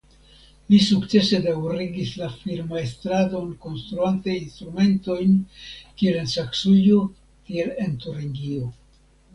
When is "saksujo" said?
6.37-7.05